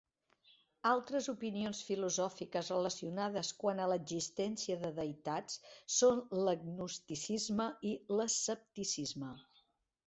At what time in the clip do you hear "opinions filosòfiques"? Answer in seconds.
1.33-2.71